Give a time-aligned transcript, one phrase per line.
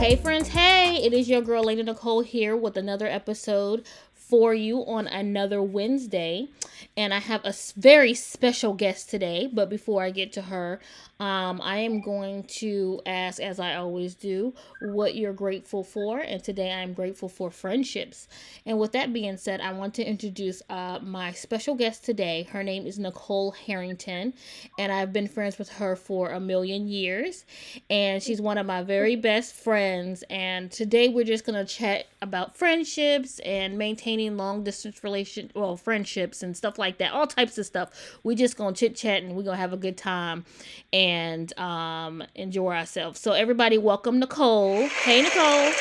[0.00, 4.78] Hey, friends, hey, it is your girl, Lady Nicole, here with another episode for you
[4.86, 6.48] on another Wednesday.
[6.96, 9.48] And I have a very special guest today.
[9.52, 10.80] But before I get to her,
[11.20, 16.18] um, I am going to ask, as I always do, what you're grateful for.
[16.18, 18.26] And today I'm grateful for friendships.
[18.64, 22.44] And with that being said, I want to introduce uh, my special guest today.
[22.50, 24.32] Her name is Nicole Harrington,
[24.78, 27.44] and I've been friends with her for a million years.
[27.90, 30.24] And she's one of my very best friends.
[30.30, 35.76] And today we're just going to chat about friendships and maintaining long distance relation well
[35.76, 39.36] friendships and stuff like that all types of stuff we just gonna chit chat and
[39.36, 40.44] we're gonna have a good time
[40.92, 43.20] and and um, enjoy ourselves.
[43.20, 44.88] So, everybody, welcome Nicole.
[44.88, 45.72] Hey, Nicole.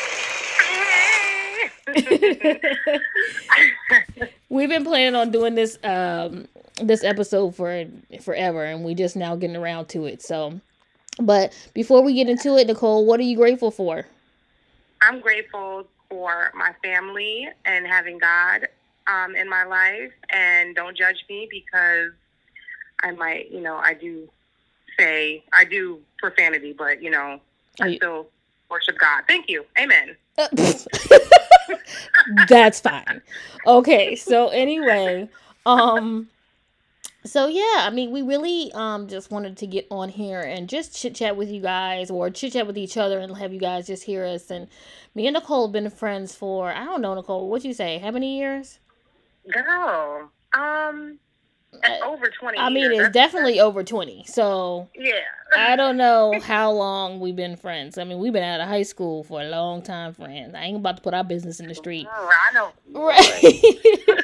[4.49, 6.47] We've been planning on doing this um,
[6.81, 7.85] this episode for
[8.21, 10.21] forever, and we just now getting around to it.
[10.21, 10.59] So,
[11.19, 14.05] but before we get into it, Nicole, what are you grateful for?
[15.01, 18.67] I'm grateful for my family and having God
[19.09, 22.11] um, in my life, and don't judge me because
[23.03, 24.29] I might, you know, I do
[24.97, 27.39] say I do profanity, but you know,
[27.81, 27.97] I you...
[27.97, 28.27] still
[28.69, 29.23] worship God.
[29.27, 29.65] Thank you.
[29.79, 30.15] Amen.
[32.47, 33.21] That's fine.
[33.65, 35.29] Okay, so anyway,
[35.65, 36.29] um
[37.25, 40.95] so yeah, I mean, we really um just wanted to get on here and just
[40.95, 43.87] chit chat with you guys, or chit chat with each other, and have you guys
[43.87, 44.51] just hear us.
[44.51, 44.67] And
[45.15, 47.49] me and Nicole have been friends for I don't know, Nicole.
[47.49, 47.97] What you say?
[47.97, 48.79] How many years?
[49.51, 51.19] Girl, um,
[51.83, 53.07] uh, over 20 I mean, years.
[53.07, 54.25] it's definitely over 20.
[54.25, 55.11] So, yeah.
[55.55, 57.97] I don't know how long we've been friends.
[57.97, 60.55] I mean, we've been out of high school for a long time, friends.
[60.55, 62.07] I ain't about to put our business in the street.
[62.11, 62.71] I know.
[62.91, 64.23] Right.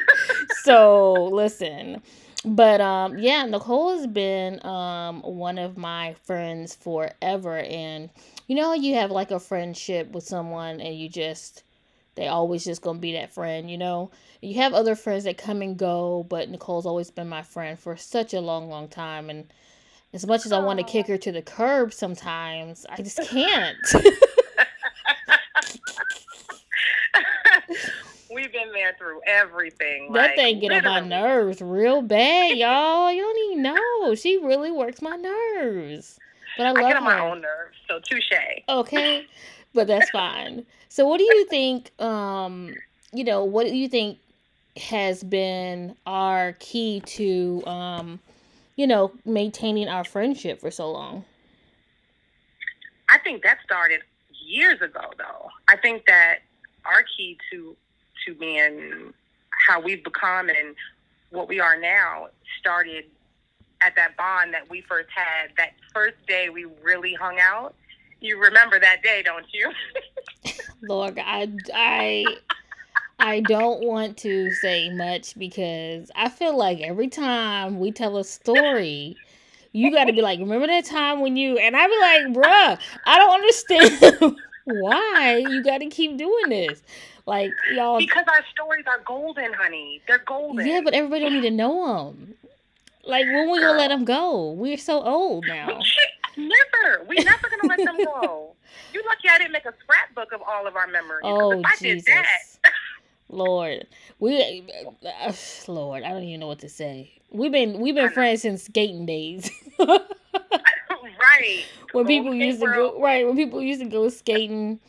[0.64, 2.02] so, listen.
[2.46, 8.12] But um yeah, Nicole has been um one of my friends forever and
[8.48, 11.64] you know you have like a friendship with someone and you just
[12.16, 14.09] they always just gonna be that friend, you know.
[14.42, 17.98] You have other friends that come and go, but Nicole's always been my friend for
[17.98, 19.30] such a long, long time.
[19.30, 19.52] And
[20.14, 23.78] as much as I want to kick her to the curb sometimes, I just can't.
[28.34, 30.12] We've been there through everything.
[30.14, 30.97] That like, thing get literally.
[30.97, 33.12] on my nerves real bad, y'all.
[33.12, 34.16] You don't even know.
[34.16, 36.18] She really works my nerves.
[36.58, 37.09] But I love I get on her.
[37.09, 38.32] my own nerves, so touche.
[38.70, 39.26] Okay
[39.75, 40.66] but that's fine.
[40.90, 42.74] So what do you think um
[43.13, 44.18] you know, what do you think
[44.78, 48.19] has been our key to um
[48.78, 51.24] you know, maintaining our friendship for so long?
[53.09, 54.02] I think that started
[54.46, 55.50] years ago though.
[55.68, 56.40] I think that
[56.85, 57.75] our key to
[58.25, 59.14] to being
[59.68, 60.75] how we've become and
[61.30, 62.28] what we are now
[62.59, 63.06] started
[63.81, 67.75] at that bond that we first had that first day we really hung out
[68.22, 69.72] you remember that day, don't you?
[70.81, 72.26] Lord, I, I,
[73.20, 78.24] I don't want to say much because I feel like every time we tell a
[78.24, 79.18] story,
[79.72, 82.80] you got to be like, remember that time when you, and I be like, bruh,
[83.06, 86.82] I don't understand why you got to keep doing this.
[87.26, 87.97] Like, y'all.
[87.97, 90.02] Because our stories are golden, honey.
[90.08, 90.66] They're golden.
[90.66, 92.36] Yeah, but everybody don't need to know them.
[93.03, 94.52] Like, when we gonna let them go?
[94.52, 95.80] We're so old now.
[96.38, 97.06] Never.
[97.08, 98.51] We never gonna let them go.
[98.93, 101.21] You lucky I didn't make a scrapbook of all of our memories.
[101.23, 102.05] Oh if I Jesus.
[102.05, 102.71] did that.
[103.29, 103.88] Lord,
[104.19, 104.63] we,
[105.05, 105.33] uh,
[105.67, 107.11] Lord, I don't even know what to say.
[107.31, 109.49] We've been we've been friends since skating days.
[109.79, 111.66] right.
[111.91, 114.79] When people used to go right when people used to go skating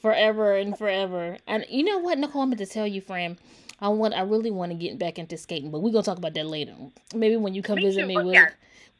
[0.00, 1.38] forever and forever.
[1.46, 3.38] And you know what, Nicole, I'm going to tell you, friend.
[3.80, 6.34] I want I really want to get back into skating, but we're gonna talk about
[6.34, 6.74] that later.
[7.14, 8.50] Maybe when you come me visit too, me, we'll yeah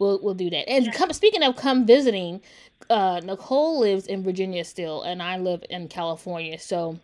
[0.02, 0.68] we'll we'll do that.
[0.68, 2.40] And come, speaking of come visiting,
[2.90, 6.58] uh, Nicole lives in Virginia still, and I live in California.
[6.58, 6.98] So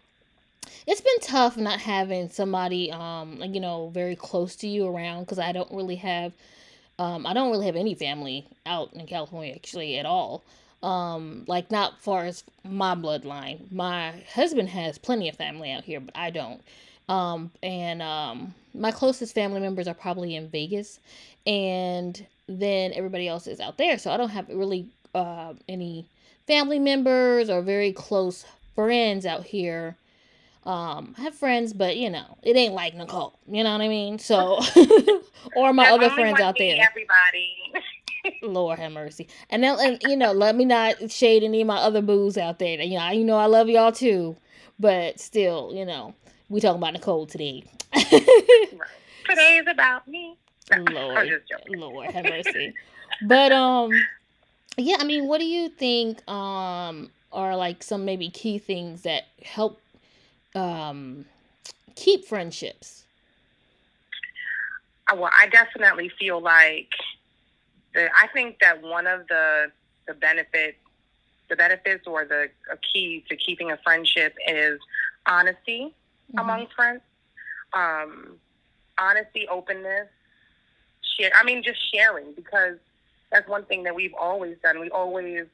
[0.87, 5.39] it's been tough not having somebody, um, you know, very close to you around because
[5.39, 6.33] I don't really have,
[6.98, 10.42] um, I don't really have any family out in California actually at all.
[10.83, 13.72] Um, like not far as my bloodline.
[13.72, 16.63] My husband has plenty of family out here, but I don't.
[17.09, 21.01] Um, and um, my closest family members are probably in Vegas,
[21.47, 23.98] and then everybody else is out there.
[23.98, 24.86] So I don't have really
[25.18, 26.09] uh, any
[26.47, 28.44] family members or very close
[28.74, 29.97] friends out here.
[30.65, 33.38] Um, I have friends, but you know, it ain't like Nicole.
[33.47, 34.18] You know what I mean?
[34.18, 34.60] So,
[35.56, 36.78] or my other friends out there.
[36.88, 37.54] Everybody.
[38.42, 39.28] Lord have mercy.
[39.50, 42.59] And then, and, you know, let me not shade any of my other boos out
[42.59, 42.80] there.
[42.82, 44.36] You know, you know, I love y'all too,
[44.78, 46.14] but still, you know,
[46.48, 47.64] we talking about Nicole today.
[47.94, 50.36] Today is about me.
[50.91, 52.74] Lord, Lord have mercy.
[53.22, 53.91] but um,
[54.84, 59.25] yeah, I mean, what do you think um are like some maybe key things that
[59.42, 59.80] help
[60.54, 61.25] um,
[61.95, 63.04] keep friendships?
[65.10, 66.91] Uh, well, I definitely feel like
[67.95, 68.09] the.
[68.15, 69.71] I think that one of the
[70.07, 70.78] the benefits,
[71.48, 74.81] the benefits or the a key to keeping a friendship is
[75.27, 75.95] honesty
[76.31, 76.39] mm-hmm.
[76.39, 77.01] among friends.
[77.72, 78.36] Um,
[78.98, 80.09] honesty, openness,
[81.19, 81.31] share.
[81.34, 82.78] I mean, just sharing because
[83.30, 84.80] that's one thing that we've always done.
[84.80, 85.47] We always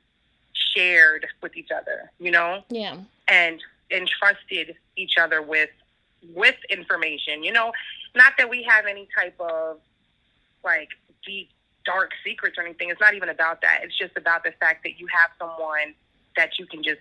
[0.53, 2.63] shared with each other, you know.
[2.69, 2.99] Yeah.
[3.29, 3.61] And
[3.91, 5.71] entrusted each other with
[6.35, 7.45] with information.
[7.45, 7.73] You know,
[8.15, 9.79] not that we have any type of
[10.65, 10.89] like
[11.25, 11.51] deep
[11.85, 12.89] dark secrets or anything.
[12.89, 13.81] It's not even about that.
[13.83, 15.95] It's just about the fact that you have someone
[16.37, 17.01] that you can just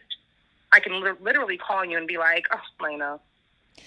[0.71, 3.19] I can li- literally call you and be like, "Oh, Lena,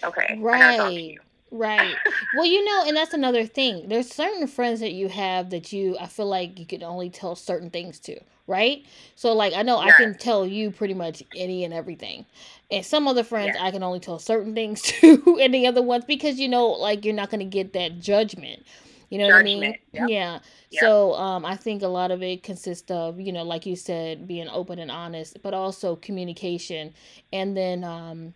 [0.04, 1.18] okay, right."
[1.50, 1.94] Right.
[2.34, 3.88] well, you know, and that's another thing.
[3.88, 7.36] There's certain friends that you have that you I feel like you can only tell
[7.36, 8.84] certain things to, right?
[9.14, 12.26] So like I know I can tell you pretty much any and everything.
[12.70, 16.04] And some other friends I can only tell certain things to and the other ones
[16.04, 18.66] because you know like you're not going to get that judgment.
[19.08, 19.56] You know judgment.
[19.56, 19.78] what I mean?
[19.92, 20.10] Yep.
[20.10, 20.38] Yeah.
[20.70, 20.80] Yep.
[20.80, 24.26] So um I think a lot of it consists of, you know, like you said,
[24.26, 26.92] being open and honest, but also communication
[27.32, 28.34] and then um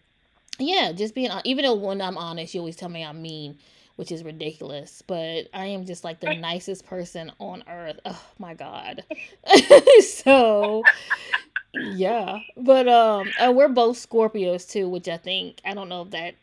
[0.60, 3.58] yeah, just being even though when I'm honest, you always tell me I'm mean,
[3.96, 5.02] which is ridiculous.
[5.06, 7.98] But I am just like the nicest person on earth.
[8.04, 9.04] Oh my god.
[10.00, 10.82] so
[11.74, 16.10] yeah, but um, and we're both Scorpios too, which I think I don't know if
[16.10, 16.34] that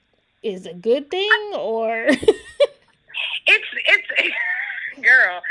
[0.43, 2.07] is a good thing or.
[2.07, 2.27] it's
[3.47, 4.07] it's
[5.01, 5.41] girl.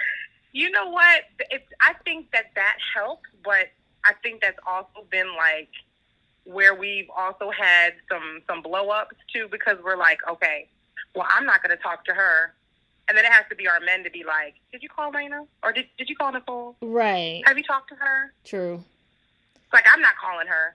[0.52, 1.22] You know what?
[1.50, 3.66] It's I think that that helps, but
[4.04, 5.68] I think that's also been like
[6.46, 10.68] where we've also had some some blow ups too because we're like, okay,
[11.14, 12.52] well, I'm not going to talk to her.
[13.08, 15.44] And then it has to be our men to be like, did you call Lena?
[15.62, 16.74] Or did, did you call Nicole?
[16.80, 17.42] Right.
[17.46, 18.32] Have you talked to her?
[18.44, 18.82] True.
[19.54, 20.74] It's like, I'm not calling her.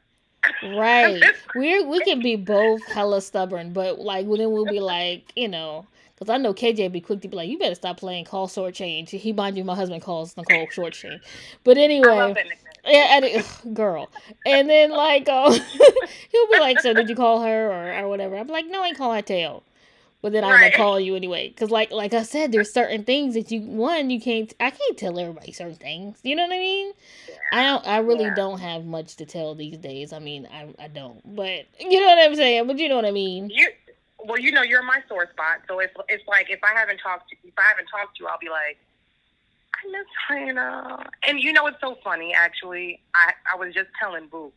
[0.78, 1.22] Right.
[1.56, 5.86] we we can be both hella stubborn, but like then we'll be like, you know,
[6.16, 8.74] because I know KJ be quick to be like, you better stop playing call short
[8.74, 9.12] change.
[9.12, 11.22] He mind you, my husband calls Nicole short change.
[11.64, 12.34] But anyway,
[12.86, 14.10] yeah, and girl.
[14.46, 15.52] And then like, uh,
[16.32, 18.94] he'll be like, "So did you call her or, or whatever?" I'm like, "No, I
[18.94, 19.64] call her tail."
[20.22, 20.54] But then right.
[20.54, 23.62] I'm gonna call you anyway, because like like I said, there's certain things that you
[23.62, 26.20] one you can't I can't tell everybody certain things.
[26.22, 26.94] You know what I mean?
[27.28, 27.36] Yeah.
[27.52, 28.36] I don't I really yeah.
[28.36, 30.14] don't have much to tell these days.
[30.14, 32.68] I mean I I don't, but you know what I'm saying.
[32.68, 33.50] But you know what I mean.
[33.50, 33.70] You
[34.24, 37.30] well, you know you're my sore spot, so it's it's like if I haven't talked
[37.32, 38.78] to if I haven't talked to you, I'll be like,
[39.84, 41.10] I miss China.
[41.24, 43.02] And you know, it's so funny, actually.
[43.16, 44.54] I, I was just telling Book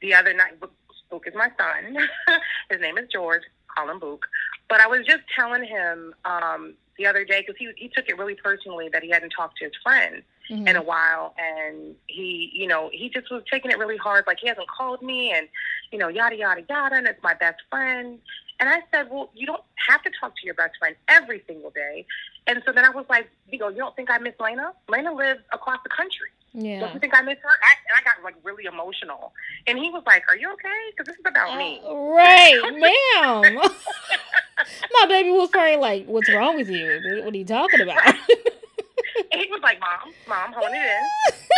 [0.00, 0.60] the other night.
[0.60, 0.72] Book,
[1.10, 1.96] Book is my son.
[2.70, 3.42] His name is George.
[3.74, 4.26] Call him Book.
[4.68, 8.18] But I was just telling him um, the other day because he, he took it
[8.18, 10.68] really personally that he hadn't talked to his friend mm-hmm.
[10.68, 11.34] in a while.
[11.38, 14.24] And he, you know, he just was taking it really hard.
[14.26, 15.48] Like, he hasn't called me and,
[15.92, 16.96] you know, yada, yada, yada.
[16.96, 18.18] And it's my best friend.
[18.60, 21.70] And I said, well, you don't have to talk to your best friend every single
[21.70, 22.04] day.
[22.50, 24.72] And so then I was like, you go, you don't think I miss Lena?
[24.88, 26.30] Lena lives across the country.
[26.52, 26.80] Yeah.
[26.80, 27.48] Don't you think I miss her?
[27.48, 29.32] I, and I got like really emotional.
[29.68, 30.68] And he was like, are you okay?
[30.90, 31.80] Because this is about uh, me.
[31.86, 32.60] Right,
[33.14, 33.54] ma'am.
[34.92, 37.22] My baby was probably like, what's wrong with you?
[37.22, 38.04] What are you talking about?
[38.04, 41.54] and he was like, mom, mom, hold it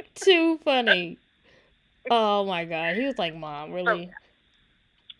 [0.00, 0.04] in.
[0.14, 1.18] Too funny.
[2.10, 2.96] Oh my God.
[2.96, 4.10] He was like, mom, really?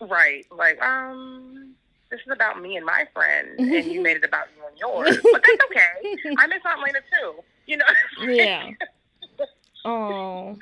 [0.01, 0.47] Right.
[0.51, 1.75] Like, um,
[2.15, 5.19] this is about me and my friend, and you made it about you and yours.
[5.33, 6.37] But that's okay.
[6.39, 7.35] I miss Aunt Lena too.
[7.67, 7.85] You know.
[8.23, 8.71] yeah.
[9.87, 10.59] Oh.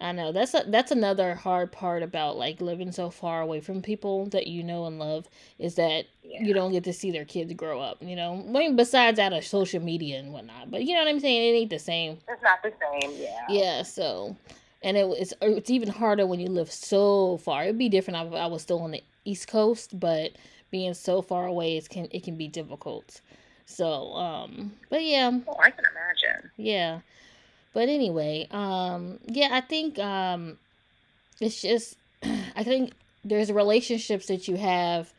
[0.00, 3.82] I know that's a, that's another hard part about like living so far away from
[3.82, 5.28] people that you know and love
[5.58, 6.42] is that yeah.
[6.42, 7.98] you don't get to see their kids grow up.
[8.00, 11.00] You know, I mean, besides out of uh, social media and whatnot, but you know
[11.00, 11.54] what I'm saying.
[11.54, 12.18] It ain't the same.
[12.26, 13.12] It's not the same.
[13.20, 13.46] Yeah.
[13.50, 13.82] Yeah.
[13.82, 14.34] So
[14.82, 17.64] and it, it's it's even harder when you live so far.
[17.64, 20.32] It'd be different if I was still on the East Coast, but
[20.70, 23.20] being so far away, it can it can be difficult.
[23.66, 25.30] So, um, but yeah.
[25.46, 26.50] Oh, I can imagine.
[26.56, 27.00] Yeah,
[27.72, 30.58] but anyway, um, yeah, I think um,
[31.40, 32.92] it's just I think
[33.24, 35.12] there's relationships that you have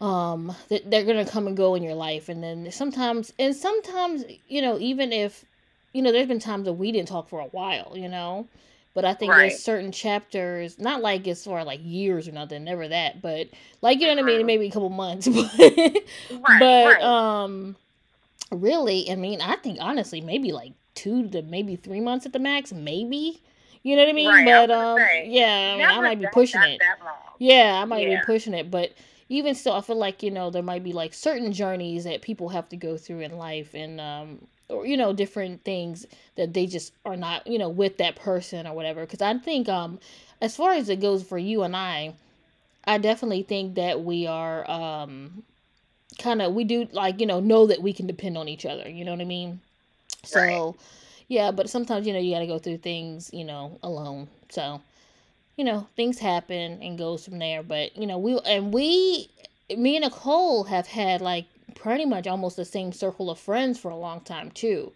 [0.00, 4.24] um that they're gonna come and go in your life and then sometimes and sometimes
[4.48, 5.44] you know even if
[5.92, 8.46] you know, there's been times that we didn't talk for a while, you know.
[8.92, 9.50] But I think right.
[9.50, 13.48] there's certain chapters, not like it's for like years or nothing, never that, but
[13.82, 14.46] like you know what I mean, mm-hmm.
[14.46, 16.02] maybe a couple months, but right,
[16.58, 17.02] but right.
[17.02, 17.76] um,
[18.50, 22.38] really, I mean, I think honestly, maybe like two to maybe three months at the
[22.38, 23.40] max, maybe.
[23.82, 24.28] You know what I mean?
[24.28, 26.82] Right, but I um, say, yeah, I, mean, I might be pushing it.
[27.38, 28.20] Yeah, I might yeah.
[28.20, 28.92] be pushing it, but
[29.30, 32.50] even still, I feel like you know there might be like certain journeys that people
[32.50, 36.66] have to go through in life, and um, or you know different things that they
[36.66, 39.02] just are not you know with that person or whatever.
[39.02, 39.98] Because i think um
[40.40, 42.14] as far as it goes for you and i
[42.84, 45.42] i definitely think that we are um
[46.18, 48.88] kind of we do like you know know that we can depend on each other
[48.88, 49.60] you know what i mean?
[50.24, 50.74] So right.
[51.28, 54.28] yeah but sometimes you know you got to go through things you know alone.
[54.50, 54.80] So
[55.56, 57.62] you know things happen and goes from there.
[57.62, 59.28] But you know we and we
[59.76, 61.46] me and nicole have had like
[61.80, 64.92] pretty much almost the same circle of friends for a long time too.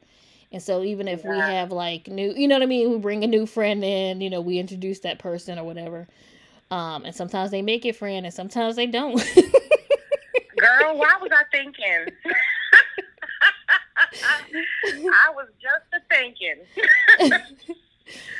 [0.52, 1.30] And so even if yeah.
[1.30, 4.20] we have like new, you know what I mean, we bring a new friend in,
[4.20, 6.06] you know, we introduce that person or whatever.
[6.70, 9.14] Um, and sometimes they make it friend, and sometimes they don't.
[10.56, 12.06] Girl, why was I thinking?
[14.24, 16.56] I was just thinking.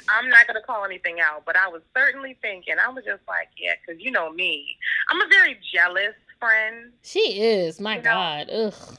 [0.08, 2.76] I'm not going to call anything out, but I was certainly thinking.
[2.84, 4.76] I was just like, yeah, because you know me.
[5.10, 6.92] I'm a very jealous friend.
[7.02, 7.80] She is.
[7.80, 8.48] My God.
[8.48, 8.98] Know, Ugh.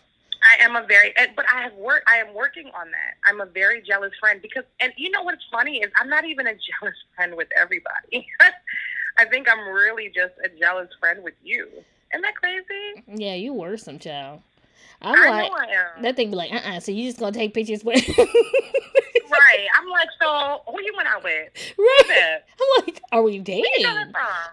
[0.60, 2.08] I am a very, but I have worked.
[2.10, 3.16] I am working on that.
[3.28, 6.48] I'm a very jealous friend because, and you know what's funny is I'm not even
[6.48, 8.28] a jealous friend with everybody.
[9.18, 11.68] I think I'm really just a jealous friend with you.
[12.14, 13.04] Isn't that crazy?
[13.08, 14.42] Yeah, you were some child.
[15.02, 15.52] I'm I like,
[16.02, 18.08] that thing be like, uh uh-uh, uh so you just gonna take pictures with.
[18.18, 19.68] right.
[19.78, 21.50] I'm like, so who you went out with?
[21.78, 22.40] Right.
[22.80, 23.86] I'm like, are we dating?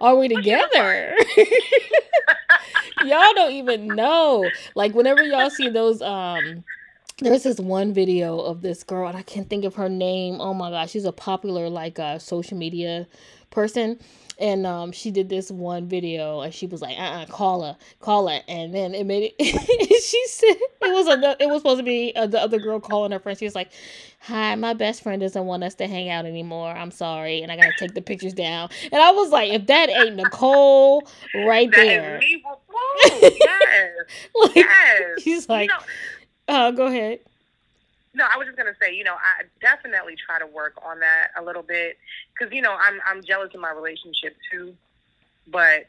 [0.00, 1.16] Are we together?
[3.04, 4.48] y'all don't even know.
[4.74, 6.64] Like whenever y'all see those um
[7.22, 10.40] there's this one video of this girl and I can't think of her name.
[10.40, 13.06] Oh my gosh, she's a popular like uh social media
[13.50, 13.98] person
[14.38, 18.28] and um, she did this one video and she was like uh-uh call her call
[18.28, 21.84] her and then it made it she said it was a it was supposed to
[21.84, 23.70] be a, the other girl calling her friend she was like
[24.20, 27.56] hi my best friend doesn't want us to hang out anymore i'm sorry and i
[27.56, 31.76] gotta take the pictures down and i was like if that ain't nicole right that
[31.76, 33.92] there yes.
[34.34, 35.22] like, yes.
[35.22, 35.84] she's like you know,
[36.48, 37.20] uh, go ahead
[38.14, 41.28] no, I was just gonna say, you know, I definitely try to work on that
[41.38, 41.96] a little bit
[42.32, 44.74] because you know I'm I'm jealous of my relationship too,
[45.48, 45.86] but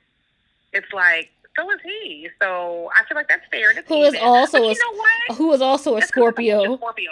[0.71, 2.29] it's like so is he.
[2.41, 3.73] So I feel like that's fair.
[3.73, 4.79] That's who is also but a, you
[5.29, 6.77] know who is also a that's Scorpio.
[6.77, 7.11] Scorpio.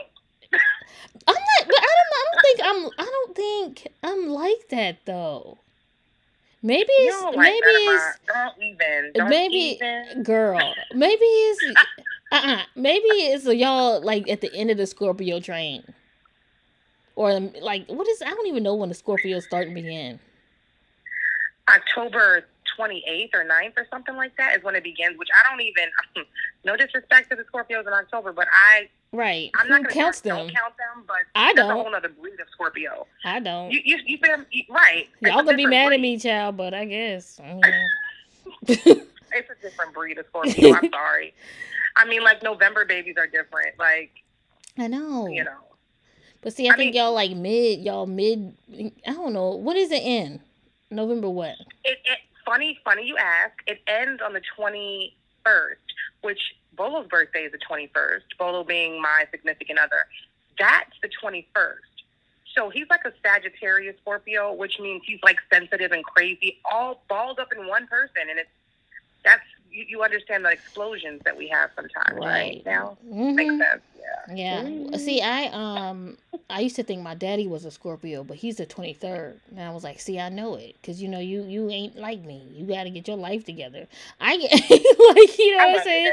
[1.27, 1.67] I'm not.
[1.67, 2.13] But I don't.
[2.13, 3.05] I don't think I'm.
[3.05, 5.57] I don't think I'm like that though.
[6.63, 10.24] Maybe it's like maybe it's don't even don't maybe even.
[10.24, 10.74] girl.
[10.93, 11.63] Maybe it's
[12.32, 12.62] uh-uh.
[12.76, 15.84] Maybe it's a y'all like at the end of the Scorpio train.
[17.16, 20.20] Or um, like what is I don't even know when the Scorpios start and begin.
[21.70, 22.46] October
[22.78, 25.90] 28th or 9th or something like that is when it begins, which I don't even
[26.66, 29.52] no disrespect to the Scorpios in October, but I Right.
[29.56, 30.38] I'm not gonna count them.
[30.38, 31.70] Don't count them, but I don't.
[31.70, 33.08] A whole other breed of Scorpio.
[33.26, 33.70] I don't.
[33.70, 34.38] You you, you feel
[34.70, 35.10] right?
[35.20, 35.96] Y'all gonna be mad breed.
[35.96, 37.40] at me, child, but I guess.
[38.68, 40.76] it's a different breed of Scorpio.
[40.76, 41.34] I'm sorry.
[41.95, 43.77] I mean, like November babies are different.
[43.77, 44.12] Like,
[44.77, 45.27] I know.
[45.27, 45.57] You know.
[46.41, 48.55] But see, I, I think mean, y'all like mid, y'all mid.
[49.07, 49.51] I don't know.
[49.51, 50.39] What is it in?
[50.89, 51.55] November what?
[51.83, 53.53] It, it funny, funny you ask.
[53.67, 55.81] It ends on the twenty first,
[56.21, 56.39] which
[56.75, 58.25] Bolo's birthday is the twenty first.
[58.38, 60.05] Bolo being my significant other.
[60.60, 61.83] That's the twenty first.
[62.55, 67.39] So he's like a Sagittarius Scorpio, which means he's like sensitive and crazy, all balled
[67.39, 68.50] up in one person, and it's
[69.24, 72.22] that's you, you understand the explosions that we have sometimes, right?
[72.22, 72.63] right?
[72.66, 73.36] Now mm-hmm.
[73.36, 73.82] makes sense.
[74.34, 74.63] Yeah.
[74.63, 74.96] Mm-hmm.
[74.96, 76.17] See, I um,
[76.50, 79.60] I used to think my daddy was a Scorpio, but he's the twenty third, and
[79.62, 82.48] I was like, see, I know it, cause you know you you ain't like me.
[82.53, 83.88] You got to get your life together.
[84.20, 86.12] I like you know I what I'm saying.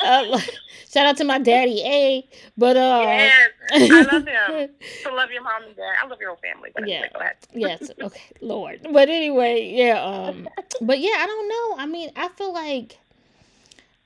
[0.00, 0.50] Uh, like,
[0.90, 2.28] shout out to my daddy, A.
[2.56, 4.70] But uh, yes, I love him.
[5.02, 5.94] So love your mom and dad.
[6.02, 6.70] I love your whole family.
[6.74, 7.06] But yeah.
[7.14, 7.90] Anyway, yes.
[8.00, 8.20] Okay.
[8.40, 8.86] Lord.
[8.90, 10.02] But anyway, yeah.
[10.02, 10.48] Um.
[10.80, 11.82] But yeah, I don't know.
[11.82, 12.98] I mean, I feel like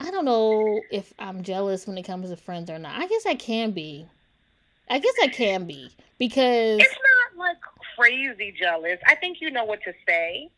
[0.01, 2.99] I don't know if I'm jealous when it comes to friends or not.
[2.99, 4.07] I guess I can be.
[4.91, 6.95] I guess I can be because it's
[7.35, 7.57] not like
[7.97, 8.99] crazy jealous.
[9.07, 10.49] I think you know what to say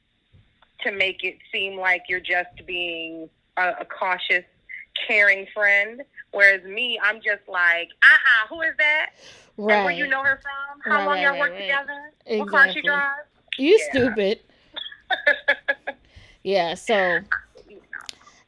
[0.83, 4.45] to make it seem like you're just being a, a cautious,
[5.07, 6.03] caring friend.
[6.33, 9.11] Whereas me, I'm just like, uh uh-uh, uh who is that?
[9.57, 9.75] Right.
[9.75, 10.93] And where you know her from?
[10.93, 12.13] How right, long right, y'all work together?
[12.27, 12.41] Exactly.
[12.41, 13.29] What car she drives?
[13.59, 13.91] You yeah.
[13.91, 14.41] stupid.
[16.45, 17.19] yeah, so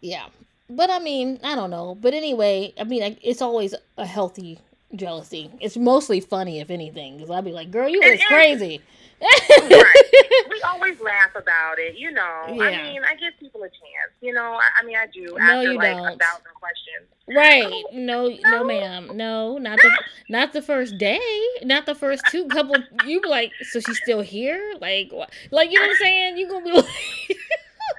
[0.01, 0.27] yeah.
[0.77, 1.95] But I mean, I don't know.
[1.95, 4.59] But anyway, I mean, it's always a healthy
[4.95, 5.51] jealousy.
[5.61, 8.81] It's mostly funny, if anything, because I'd be like, "Girl, you was crazy."
[9.23, 10.47] right.
[10.51, 12.45] We always laugh about it, you know.
[12.49, 12.65] Yeah.
[12.65, 14.55] I mean, I give people a chance, you know.
[14.55, 15.37] I, I mean, I do.
[15.39, 16.07] No, after, you like, don't.
[16.07, 17.09] A thousand questions.
[17.29, 17.71] Right?
[17.73, 19.17] Oh, no, no, no, ma'am.
[19.17, 19.91] No, not the
[20.29, 21.21] not the first day,
[21.63, 22.77] not the first two couple.
[23.07, 24.75] You be like, so she's still here?
[24.81, 25.33] Like, what?
[25.51, 26.37] Like, you know what I'm saying?
[26.39, 26.87] You gonna be like.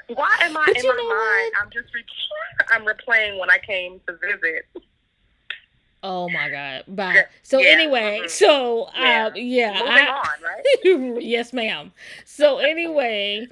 [0.07, 1.07] Why am I but in my mind?
[1.07, 1.53] What?
[1.61, 2.03] I'm just re-
[2.71, 4.65] I'm replaying when I came to visit.
[6.03, 6.83] Oh my god.
[6.87, 7.25] Bye.
[7.43, 7.69] So yeah.
[7.69, 8.27] anyway, mm-hmm.
[8.27, 11.23] so yeah, um, yeah Moving I, on, right?
[11.23, 11.93] yes, ma'am.
[12.25, 13.47] So anyway,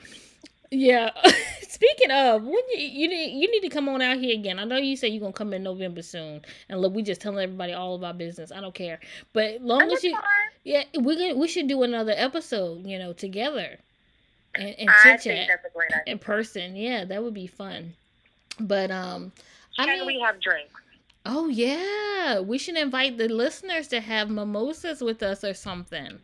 [0.70, 1.12] yeah.
[1.62, 4.60] Speaking of, when you you need you need to come on out here again.
[4.60, 7.42] I know you said you're gonna come in November soon, and look, we just telling
[7.42, 8.52] everybody all of our business.
[8.52, 9.00] I don't care,
[9.32, 10.24] but long as you, fine.
[10.66, 13.78] yeah, we we should do another episode, you know, together,
[14.56, 15.50] and, and chit chat
[16.08, 16.76] in person.
[16.76, 17.94] Yeah, that would be fun.
[18.60, 19.32] But um,
[19.78, 20.74] Can I mean, we have drinks?
[21.26, 26.20] Oh yeah, we should invite the listeners to have mimosas with us or something.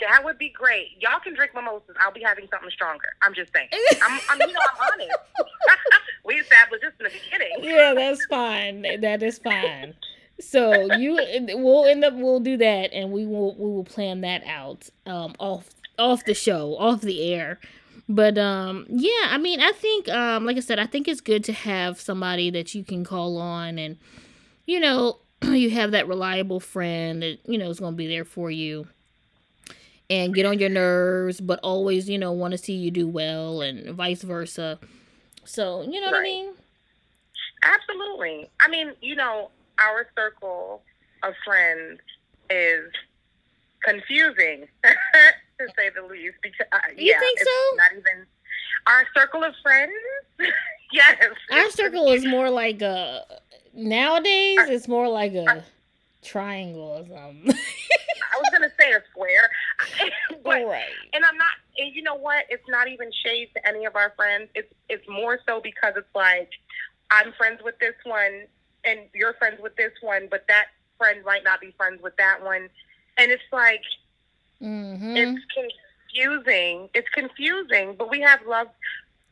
[0.00, 0.96] That would be great.
[1.00, 1.94] Y'all can drink mimosas.
[2.00, 3.08] I'll be having something stronger.
[3.22, 3.68] I'm just saying.
[4.02, 5.16] I'm, I'm you know, I'm honest.
[6.24, 7.52] we established this in the beginning.
[7.62, 8.82] Yeah, that's fine.
[9.00, 9.94] That is fine.
[10.40, 11.18] So you,
[11.54, 15.34] we'll end up, we'll do that, and we will, we will plan that out, um,
[15.38, 15.68] off,
[15.98, 17.58] off the show, off the air.
[18.08, 21.44] But um, yeah, I mean, I think, um, like I said, I think it's good
[21.44, 23.96] to have somebody that you can call on, and
[24.66, 28.24] you know, you have that reliable friend that you know is going to be there
[28.24, 28.88] for you
[30.12, 33.62] and get on your nerves, but always, you know, want to see you do well
[33.62, 34.78] and vice versa.
[35.44, 36.12] So, you know right.
[36.12, 36.52] what I mean?
[37.62, 38.50] Absolutely.
[38.60, 40.82] I mean, you know, our circle
[41.22, 42.00] of friends
[42.50, 42.92] is
[43.82, 44.66] confusing,
[45.66, 46.36] to say the least.
[46.42, 47.76] Because uh, you yeah, think so?
[47.76, 48.26] Not even
[48.86, 49.92] our circle of friends.
[50.92, 51.16] yes,
[51.52, 53.24] our circle is more like a
[53.74, 54.58] nowadays.
[54.58, 55.64] Our, it's more like a our,
[56.22, 57.54] triangle or something.
[57.54, 59.50] I was gonna say a square,
[60.44, 60.84] but, right.
[61.12, 61.48] And I'm not.
[61.78, 62.44] And you know what?
[62.48, 64.48] It's not even shade to any of our friends.
[64.54, 66.50] It's it's more so because it's like
[67.10, 68.44] I'm friends with this one,
[68.84, 70.66] and you're friends with this one, but that
[70.98, 72.68] friend might not be friends with that one,
[73.18, 73.82] and it's like
[74.62, 75.16] mm-hmm.
[75.16, 75.44] it's
[76.12, 76.88] confusing.
[76.94, 78.68] It's confusing, but we have love.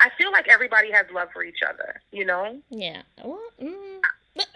[0.00, 2.00] I feel like everybody has love for each other.
[2.10, 2.58] You know?
[2.70, 3.02] Yeah.
[3.22, 4.00] Well, mm.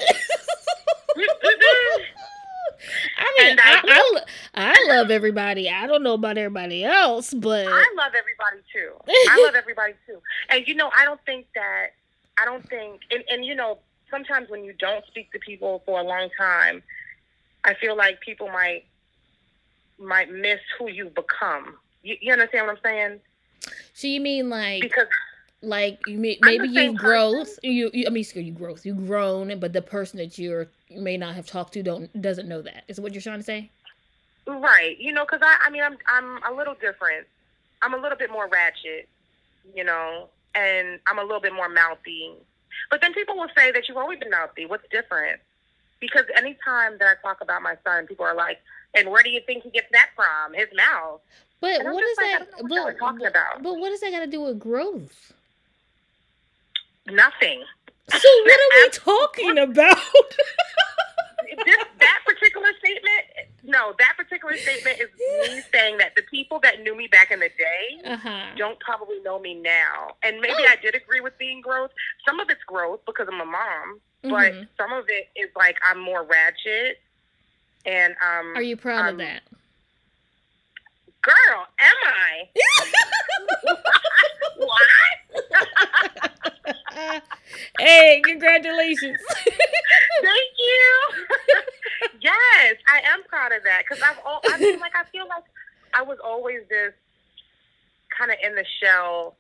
[3.16, 4.20] I mean, I, I,
[4.54, 5.70] I, I, love everybody.
[5.70, 8.92] I don't know about everybody else, but I love everybody too.
[9.08, 10.20] I love everybody too.
[10.50, 11.88] And you know, I don't think that
[12.38, 13.78] I don't think, and, and you know,
[14.10, 16.82] sometimes when you don't speak to people for a long time,
[17.64, 18.84] I feel like people might
[19.98, 21.76] might miss who you've become.
[22.02, 23.20] You, you understand what I'm saying?
[23.94, 25.06] So you mean like because
[25.62, 29.72] like you may, maybe you growth you, you I mean you growth you grown but
[29.72, 32.84] the person that you're you may not have talked to don't doesn't know that.
[32.88, 33.70] Is what you're trying to say?
[34.46, 34.98] Right.
[34.98, 37.26] You know because I I mean I'm I'm a little different.
[37.82, 39.08] I'm a little bit more ratchet
[39.74, 42.32] you know and I'm a little bit more mouthy.
[42.90, 44.66] But then people will say that you've always been mouthy.
[44.66, 45.40] What's different?
[46.00, 48.58] Because anytime that I talk about my son people are like
[48.94, 51.20] and where do you think he gets that from his mouth
[51.64, 52.62] but what is like, that?
[52.68, 55.32] What but, but, but what does that got to do with growth?
[57.06, 57.62] Nothing.
[58.10, 59.96] So what are we talking about?
[61.64, 66.82] this, that particular statement, no, that particular statement is me saying that the people that
[66.82, 68.56] knew me back in the day uh-huh.
[68.58, 70.16] don't probably know me now.
[70.22, 70.68] And maybe oh.
[70.70, 71.92] I did agree with being growth.
[72.26, 74.64] Some of it's growth because I'm a mom, but mm-hmm.
[74.76, 77.00] some of it is like I'm more ratchet.
[77.86, 79.42] And um, are you proud of that?
[81.22, 82.48] Girl, am I?
[84.56, 84.82] what?
[87.80, 89.18] hey, congratulations.
[89.44, 91.00] Thank you.
[92.20, 95.44] yes, I am proud of that because I've all, I mean, like, I feel like
[95.94, 96.92] I was always this
[98.16, 99.36] kind of in the shell,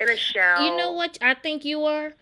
[0.00, 0.64] in a shell.
[0.64, 1.18] You know what?
[1.20, 2.12] I think you were,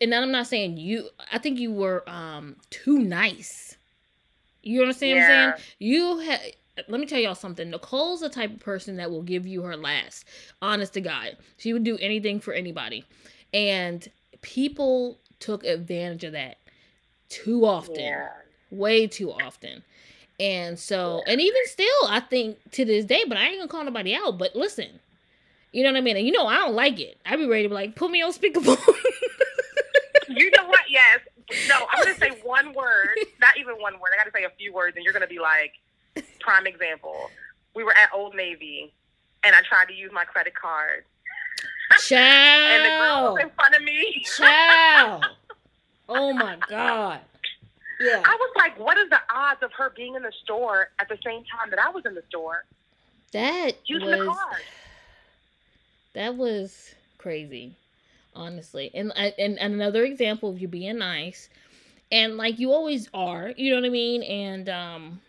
[0.00, 3.69] and I'm not saying you, I think you were um too nice.
[4.62, 5.46] You understand yeah.
[5.46, 5.68] what I'm saying?
[5.78, 6.40] You had
[6.88, 7.70] let me tell y'all something.
[7.70, 10.24] Nicole's the type of person that will give you her last.
[10.62, 11.36] Honest to God.
[11.56, 13.04] She would do anything for anybody.
[13.52, 14.08] And
[14.42, 16.58] people took advantage of that
[17.28, 18.00] too often.
[18.00, 18.28] Yeah.
[18.70, 19.82] Way too often.
[20.38, 23.84] And so, and even still, I think to this day, but I ain't gonna call
[23.84, 24.38] nobody out.
[24.38, 25.00] But listen,
[25.72, 26.16] you know what I mean?
[26.16, 27.18] And you know, I don't like it.
[27.26, 28.78] I'd be ready to be like, put me on speakerphone.
[30.28, 30.80] you know what?
[30.88, 31.20] Yes.
[31.68, 33.16] No, I'm gonna say one word.
[33.40, 34.10] Not even one word.
[34.14, 35.72] I gotta say a few words, and you're gonna be like,
[36.40, 37.30] prime example.
[37.74, 38.92] We were at Old Navy,
[39.44, 41.04] and I tried to use my credit card.
[41.98, 42.72] Child.
[42.72, 44.24] and the girl was in front of me.
[44.36, 45.26] Child.
[46.12, 47.20] Oh my God.
[48.00, 48.20] Yeah.
[48.24, 51.16] I was like, what is the odds of her being in the store at the
[51.24, 52.64] same time that I was in the store?
[53.32, 54.62] That using was, the card.
[56.14, 57.76] That was crazy,
[58.40, 58.90] honestly.
[58.94, 61.48] And and another example of you being nice,
[62.10, 63.52] and like you always are.
[63.56, 64.22] You know what I mean?
[64.22, 65.20] And um,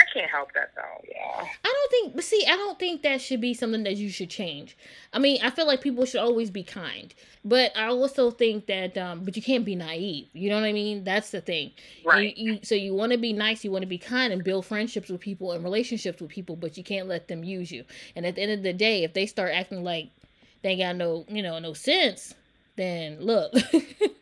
[0.00, 1.04] I can't help that though.
[1.08, 1.46] Yeah.
[1.64, 4.30] I don't think, but see, I don't think that should be something that you should
[4.30, 4.76] change.
[5.12, 7.12] I mean, I feel like people should always be kind,
[7.44, 10.28] but I also think that, um, but you can't be naive.
[10.32, 11.04] You know what I mean?
[11.04, 11.72] That's the thing.
[12.04, 12.36] Right.
[12.36, 14.64] You, you, so you want to be nice, you want to be kind, and build
[14.64, 17.84] friendships with people and relationships with people, but you can't let them use you.
[18.16, 20.10] And at the end of the day, if they start acting like
[20.62, 22.34] they got no, you know, no sense,
[22.80, 23.52] then look.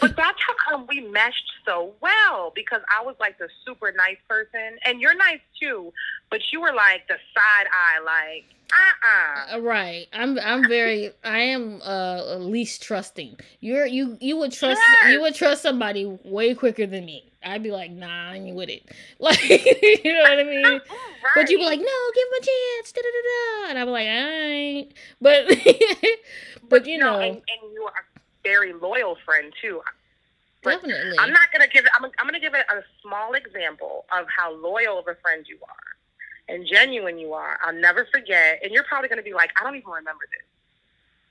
[0.00, 4.18] but that's how come we meshed so well because I was like the super nice
[4.28, 5.92] person, and you're nice too,
[6.30, 9.56] but you were like the side eye, like uh-uh.
[9.56, 10.06] uh Right.
[10.12, 13.38] I'm I'm very I am uh least trusting.
[13.60, 15.12] You're you you would trust yes.
[15.12, 17.24] you would trust somebody way quicker than me.
[17.44, 18.82] I'd be like, nah, I ain't with it.
[19.20, 20.64] Like you know what I mean?
[20.64, 20.80] right.
[21.34, 22.92] But you'd be like, no, give him a chance.
[22.92, 23.70] Da, da, da, da.
[23.70, 24.92] And I'm like, I ain't.
[25.20, 25.46] But
[26.68, 28.04] but, but you know, and, and you are
[28.48, 29.82] very loyal friend too.
[30.62, 31.18] But Definitely.
[31.18, 31.92] I'm not gonna give it.
[31.96, 35.58] I'm, I'm gonna give it a small example of how loyal of a friend you
[35.62, 37.58] are and genuine you are.
[37.62, 38.60] I'll never forget.
[38.62, 40.46] And you're probably gonna be like, I don't even remember this.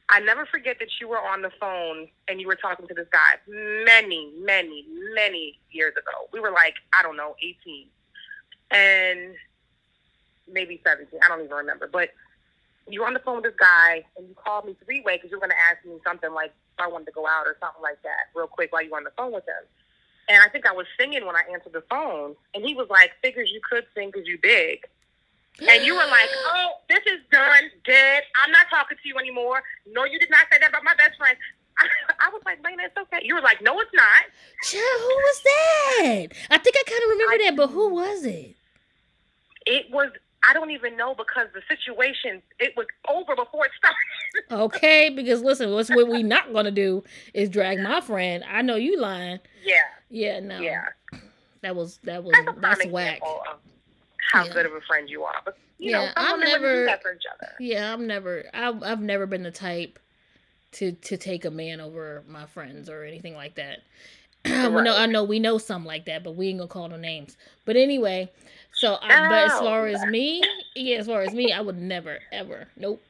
[0.09, 3.07] I never forget that you were on the phone and you were talking to this
[3.11, 6.29] guy many, many, many years ago.
[6.31, 7.87] We were like, I don't know, 18
[8.71, 9.35] and
[10.49, 11.19] maybe 17.
[11.21, 11.89] I don't even remember.
[11.91, 12.11] But
[12.89, 15.31] you were on the phone with this guy and you called me three way because
[15.31, 17.57] you were going to ask me something like if I wanted to go out or
[17.59, 19.65] something like that real quick while you were on the phone with him.
[20.29, 22.35] And I think I was singing when I answered the phone.
[22.53, 24.85] And he was like, figures you could sing because you big.
[25.59, 28.23] And you were like, oh, this is done, dead.
[28.43, 29.63] I'm not talking to you anymore.
[29.91, 31.37] No, you did not say that about my best friend.
[31.79, 31.87] I,
[32.27, 33.19] I was like, Lena, it's okay.
[33.23, 34.23] You were like, no, it's not.
[34.63, 36.27] Child, who was that?
[36.51, 38.55] I think I kind of remember I, that, but who was it?
[39.65, 40.11] It was
[40.49, 44.51] I don't even know because the situation it was over before it started.
[44.63, 48.43] okay, because listen, what's what we not gonna do is drag my friend.
[48.49, 49.39] I know you lying.
[49.63, 49.81] Yeah.
[50.09, 50.39] Yeah.
[50.39, 50.59] No.
[50.59, 50.85] Yeah.
[51.61, 53.19] That was that was that's, that's whack.
[54.31, 54.53] how yeah.
[54.53, 56.97] good of a friend you are, but you yeah, know, I'm never.
[57.59, 58.45] Yeah, I'm never.
[58.53, 59.99] I've I've never been the type
[60.73, 63.79] to to take a man over my friends or anything like that.
[64.49, 64.71] Right.
[64.73, 66.97] we know I know we know some like that, but we ain't gonna call no
[66.97, 67.37] names.
[67.65, 68.29] But anyway,
[68.77, 70.41] so, I, but as far as me,
[70.75, 73.01] yeah, as far as me, I would never, ever, nope.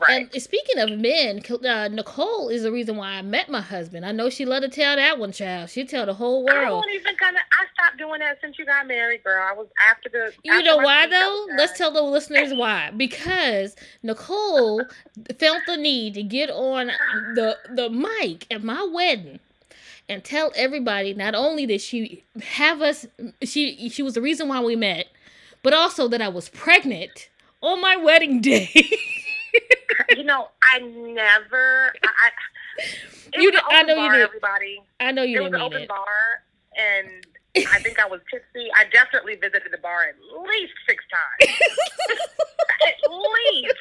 [0.00, 0.26] Right.
[0.32, 4.06] And speaking of men, uh, Nicole is the reason why I met my husband.
[4.06, 5.68] I know she let to tell that one, child.
[5.68, 6.66] She tell the whole world.
[6.66, 7.40] I won't even gonna.
[7.60, 9.46] I stopped doing that since you got married, girl.
[9.46, 10.32] I was after the.
[10.44, 11.46] You after know why though?
[11.58, 12.90] Let's tell the listeners why.
[12.96, 14.82] Because Nicole
[15.38, 16.86] felt the need to get on
[17.34, 19.40] the the mic at my wedding
[20.12, 23.06] and tell everybody not only did she have us
[23.42, 25.06] she she was the reason why we met,
[25.62, 27.30] but also that I was pregnant
[27.62, 28.68] on my wedding day.
[30.10, 32.30] you know, I never I,
[33.34, 34.26] you did, I know bar, you did.
[34.28, 35.88] Everybody, I know you it didn't was an open it.
[35.88, 36.06] bar,
[36.76, 37.08] and
[37.72, 38.68] I think I was tipsy.
[38.76, 41.56] I definitely visited the bar at least six times.
[42.88, 43.74] at least.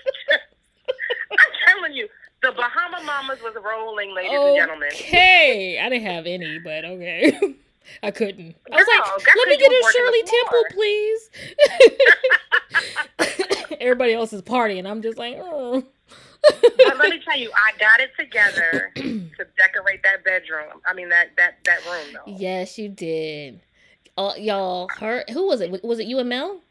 [1.32, 2.08] I'm telling you,
[2.42, 4.48] the Bahama Mamas was rolling, ladies okay.
[4.48, 4.90] and gentlemen.
[4.94, 7.38] Okay, I didn't have any, but okay.
[8.04, 8.56] I couldn't.
[8.72, 11.30] I was like, let me get a Shirley Temple, please.
[13.82, 14.90] Everybody else is partying.
[14.90, 15.84] I'm just like, oh.
[16.62, 20.82] but let me tell you, I got it together to decorate that bedroom.
[20.86, 22.32] I mean that that that room though.
[22.32, 23.62] Yes, you did.
[24.18, 25.84] Uh, y'all, her who was it?
[25.84, 26.62] Was it you and Mel?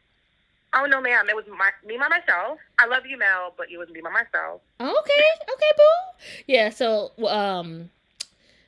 [0.73, 1.27] Oh no, ma'am.
[1.29, 2.59] It was my me by myself.
[2.79, 4.61] I love you, Mel, but it was me by myself.
[4.79, 6.23] Okay, okay, boo.
[6.47, 6.69] Yeah.
[6.69, 7.89] So, um,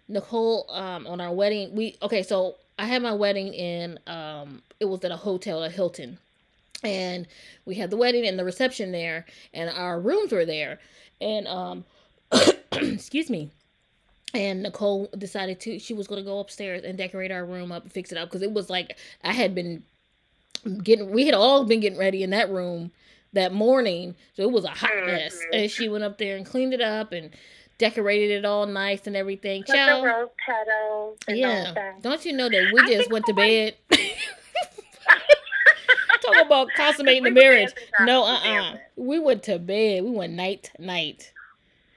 [0.10, 2.22] Nicole, um, on our wedding, we okay.
[2.24, 6.18] So I had my wedding in um, it was at a hotel at Hilton,
[6.84, 7.26] and
[7.66, 10.80] we had the wedding and the reception there, and our rooms were there,
[11.22, 11.86] and um,
[12.74, 13.50] excuse me.
[14.36, 18.12] And Nicole decided to she was gonna go upstairs and decorate our room up, fix
[18.12, 19.84] it up because it was like I had been
[20.84, 22.92] getting we had all been getting ready in that room
[23.34, 24.16] that morning.
[24.36, 25.08] So it was a hot mm-hmm.
[25.08, 25.38] mess.
[25.52, 27.32] And she went up there and cleaned it up and
[27.78, 29.64] decorated it all nice and everything.
[29.64, 31.94] Put Child, the rose petals yeah.
[32.02, 33.76] don't you know that we just went to bed?
[36.22, 37.74] Talk about consummating the marriage.
[38.00, 38.78] no uh-uh.
[38.96, 40.04] we went to bed.
[40.04, 41.34] We went night night.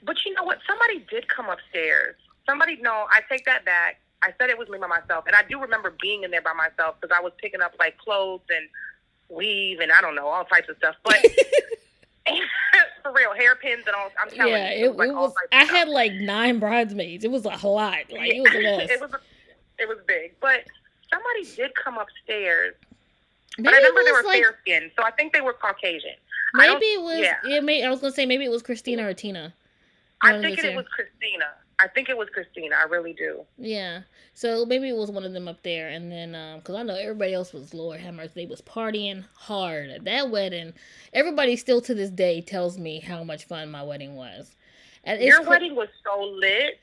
[0.03, 0.59] But you know what?
[0.67, 2.17] Somebody did come upstairs.
[2.45, 5.43] Somebody no i take that back I said it was me by myself, and I
[5.49, 8.69] do remember being in there by myself because I was picking up like clothes and
[9.29, 10.97] weave and I don't know all types of stuff.
[11.05, 11.17] But
[13.03, 14.11] for real, hairpins and all.
[14.21, 14.99] I'm telling yeah, you, it, it was.
[14.99, 17.25] Like it was I had like nine bridesmaids.
[17.25, 17.99] It was a lot.
[18.11, 18.91] Like it was a mess.
[18.91, 19.11] it was.
[19.79, 20.65] It was big, but
[21.13, 22.75] somebody did come upstairs.
[23.59, 26.15] Maybe but I remember they were like, fair skinned, so I think they were Caucasian.
[26.55, 27.19] Maybe it was.
[27.19, 27.37] Yeah.
[27.45, 29.53] It may, I was gonna say maybe it was Christina or Tina.
[30.23, 31.45] I'm thinking it was Christina
[31.79, 32.77] I think it was Christina.
[32.77, 33.45] I really do.
[33.59, 34.03] Yeah.
[34.33, 36.95] So maybe it was one of them up there, and then because um, I know
[36.95, 40.73] everybody else was Lord Hammers, they was partying hard at that wedding.
[41.13, 44.57] Everybody still to this day tells me how much fun my wedding was.
[45.05, 46.81] And Your wedding was so lit.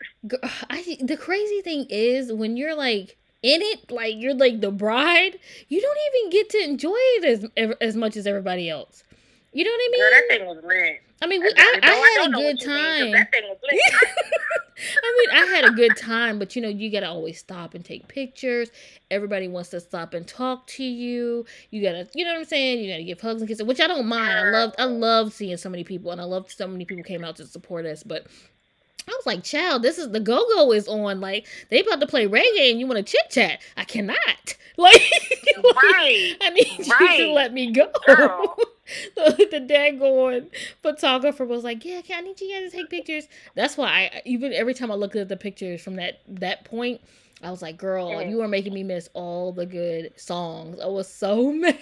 [0.70, 5.38] I, the crazy thing is when you're like in it, like you're like the bride,
[5.68, 7.26] you don't even get to enjoy it
[7.58, 9.04] as as much as everybody else.
[9.52, 10.02] You know what I mean?
[10.02, 11.02] Girl, that thing was lit.
[11.22, 13.12] I mean, I, I, I had a good time.
[13.12, 13.16] Mean,
[15.04, 17.84] I mean, I had a good time, but you know, you gotta always stop and
[17.84, 18.70] take pictures.
[19.12, 21.46] Everybody wants to stop and talk to you.
[21.70, 22.80] You gotta, you know what I'm saying?
[22.84, 24.32] You gotta give hugs and kisses, which I don't mind.
[24.32, 27.24] I love, I love seeing so many people, and I love so many people came
[27.24, 28.04] out to support us.
[28.04, 28.28] But
[29.08, 31.20] I was like, child, this is the go go is on.
[31.20, 33.62] Like they about to play reggae and you want to chit chat.
[33.78, 34.18] I cannot.
[34.76, 35.04] Like,
[35.64, 36.36] right.
[36.42, 37.20] I need right.
[37.20, 37.92] you to let me go.
[39.16, 40.48] the, the daggone
[40.82, 43.28] photographer was like, Yeah, I need you guys to take pictures.
[43.56, 47.02] That's why I even every time I looked at the pictures from that that point,
[47.42, 50.80] I was like, Girl, you are making me miss all the good songs.
[50.80, 51.78] I was so mad.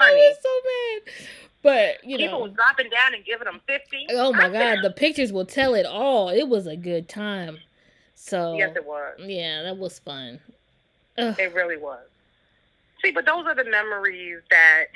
[0.00, 1.14] I was so mad.
[1.62, 4.06] But you people know, was dropping down and giving them fifty.
[4.10, 6.28] Oh my god, the pictures will tell it all.
[6.28, 7.58] It was a good time.
[8.14, 9.14] So yes, it was.
[9.18, 10.40] Yeah, that was fun.
[11.18, 11.38] Ugh.
[11.38, 12.00] It really was.
[13.02, 14.86] See, but those are the memories that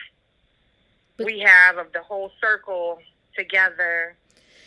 [1.17, 2.99] but, we have of the whole circle
[3.37, 4.17] together.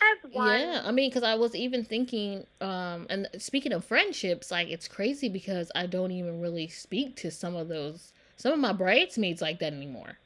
[0.02, 0.60] As one.
[0.60, 4.88] Yeah, I mean, because I was even thinking, um, and speaking of friendships, like it's
[4.88, 9.42] crazy because I don't even really speak to some of those, some of my bridesmaids
[9.42, 10.18] like that anymore.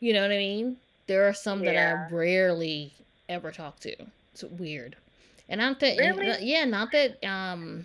[0.00, 0.76] You know what I mean?
[1.06, 1.72] There are some yeah.
[1.72, 2.92] that I rarely
[3.28, 3.94] ever talk to.
[4.32, 4.96] It's weird.
[5.48, 6.44] And not that really?
[6.44, 7.84] yeah, not that um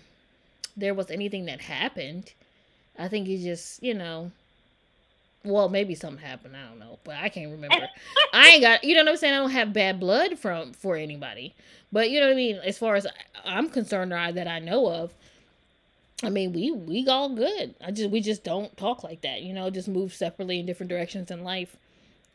[0.76, 2.32] there was anything that happened.
[2.98, 4.30] I think it just, you know,
[5.44, 6.56] well, maybe something happened.
[6.56, 7.88] I don't know, but I can't remember.
[8.32, 9.34] I ain't got, you know what I'm saying?
[9.34, 11.54] I don't have bad blood from for anybody,
[11.92, 12.56] but you know what I mean.
[12.64, 13.06] As far as
[13.44, 15.14] I'm concerned, or that I know of,
[16.22, 17.74] I mean, we we all good.
[17.84, 19.42] I just we just don't talk like that.
[19.42, 21.76] You know, just move separately in different directions in life.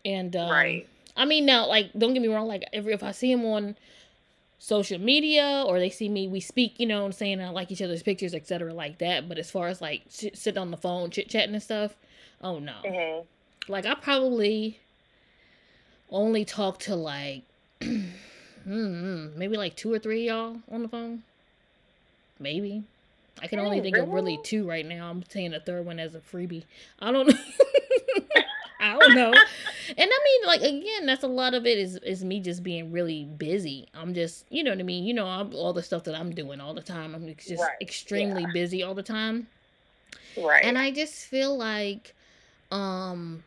[0.05, 0.87] And um, right.
[1.15, 2.47] I mean, now, like, don't get me wrong.
[2.47, 3.75] Like, if, if I see him on
[4.57, 6.79] social media or they see me, we speak.
[6.79, 9.27] You know, what I'm saying I like each other's pictures, etc., like that.
[9.27, 11.95] But as far as like sit, sitting on the phone, chit chatting and stuff,
[12.43, 12.75] oh no.
[12.85, 13.71] Mm-hmm.
[13.71, 14.79] Like, I probably
[16.09, 17.43] only talk to like
[17.81, 21.23] mm-hmm, maybe like two or three y'all on the phone.
[22.39, 22.83] Maybe.
[23.41, 25.09] I can only think of really two right now.
[25.09, 26.63] I'm saying a third one as a freebie.
[26.99, 27.33] I don't know.
[28.79, 29.33] I don't know.
[29.97, 32.91] and I mean, like again, that's a lot of it is is me just being
[32.91, 33.87] really busy.
[33.95, 35.05] I'm just, you know what I mean.
[35.05, 37.15] You know, I'm, all the stuff that I'm doing all the time.
[37.15, 37.77] I'm just right.
[37.81, 38.51] extremely yeah.
[38.53, 39.47] busy all the time.
[40.37, 40.63] Right.
[40.63, 42.13] And I just feel like,
[42.73, 43.43] um,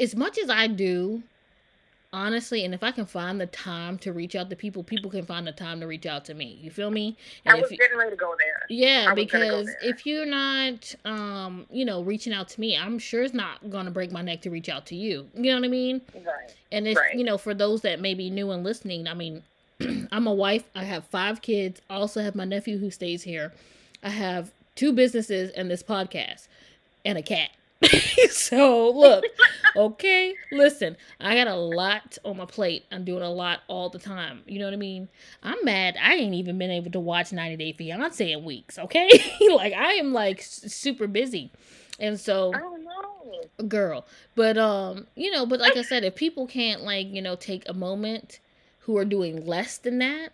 [0.00, 1.22] as much as I do
[2.14, 5.26] honestly, and if I can find the time to reach out to people, people can
[5.26, 6.58] find the time to reach out to me.
[6.62, 7.16] You feel me?
[7.44, 8.62] And I was getting ready to go there.
[8.70, 13.34] Yeah, because if you're not, um, you know, reaching out to me, I'm sure it's
[13.34, 15.28] not going to break my neck to reach out to you.
[15.34, 16.00] You know what I mean?
[16.14, 16.54] Right.
[16.70, 17.14] And if right.
[17.14, 19.42] you know, for those that may be new and listening, I mean,
[20.12, 20.64] I'm a wife.
[20.74, 21.82] I have five kids.
[21.90, 23.52] I also have my nephew who stays here.
[24.04, 26.46] I have two businesses and this podcast,
[27.04, 27.50] and a cat.
[28.30, 29.24] so look,
[29.76, 32.84] okay, listen, I got a lot on my plate.
[32.90, 34.42] I'm doing a lot all the time.
[34.46, 35.08] You know what I mean?
[35.42, 35.96] I'm mad.
[36.00, 38.78] I ain't even been able to watch 90 Day Fiance in weeks.
[38.78, 39.08] Okay,
[39.54, 41.50] like I am like super busy,
[41.98, 42.52] and so.
[43.68, 47.36] Girl, but um, you know, but like I said, if people can't like you know
[47.36, 48.40] take a moment,
[48.80, 50.30] who are doing less than that,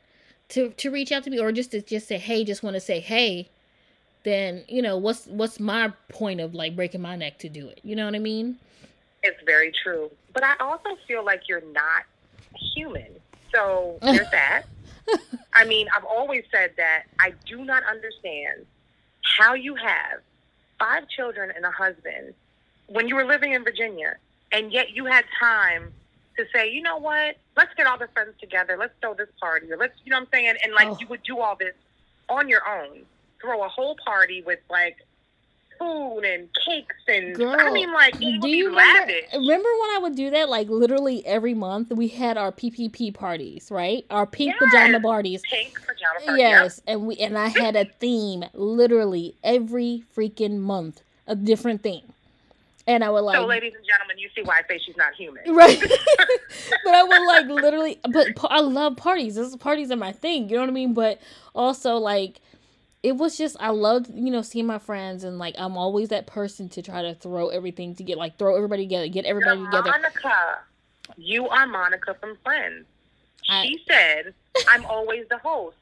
[0.51, 2.81] to to reach out to me or just to just say hey, just want to
[2.81, 3.49] say hey,
[4.23, 7.81] then you know what's what's my point of like breaking my neck to do it?
[7.83, 8.59] You know what i mean?
[9.23, 10.11] It's very true.
[10.33, 12.05] But i also feel like you're not
[12.75, 13.09] human.
[13.53, 14.63] So there's that.
[15.53, 18.65] I mean i've always said that i do not understand
[19.39, 20.21] how you have
[20.79, 22.33] five children and a husband
[22.87, 24.17] when you were living in virginia
[24.53, 25.93] and yet you had time
[26.37, 27.37] to say you know what?
[27.57, 28.77] Let's get all the friends together.
[28.79, 30.55] Let's throw this party or let's you know what i'm saying?
[30.63, 30.99] And like oh.
[31.01, 31.75] you would do all this
[32.29, 33.01] on your own
[33.41, 34.99] throw a whole party with like
[35.79, 40.15] food and cakes and Girl, I mean like do you remember, remember when I would
[40.15, 44.73] do that like literally every month we had our PPP parties right our pink yes,
[44.73, 50.05] pajama parties pink pajama parties yes and we and I had a theme literally every
[50.15, 52.13] freaking month a different theme
[52.87, 53.37] and I would like.
[53.37, 55.81] So, ladies and gentlemen, you see why I say she's not human, right?
[56.85, 58.01] but I would like literally.
[58.11, 59.37] But I love parties.
[59.37, 60.49] This parties are my thing.
[60.49, 60.95] You know what I mean?
[60.95, 61.21] But
[61.55, 62.41] also like
[63.03, 66.27] it was just I loved you know seeing my friends and like I'm always that
[66.27, 69.71] person to try to throw everything to get like throw everybody together, get everybody You're
[69.71, 69.91] together.
[69.91, 70.59] Monica,
[71.17, 72.87] you are Monica from Friends.
[73.49, 74.35] I, she said
[74.69, 75.77] I'm always the host.